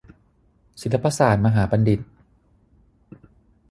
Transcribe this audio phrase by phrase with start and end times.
[0.81, 1.99] ศิลปศาสตรมหาบัณฑิต